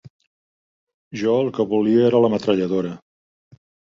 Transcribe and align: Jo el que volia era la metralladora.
Jo 1.23 1.35
el 1.41 1.51
que 1.57 1.67
volia 1.73 2.07
era 2.07 2.21
la 2.25 2.33
metralladora. 2.37 2.95